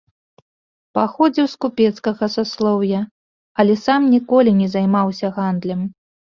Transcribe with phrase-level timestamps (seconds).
[0.97, 2.99] Паходзіў з купецкага саслоўя,
[3.61, 5.89] але сам ніколі не займаўся гандлем.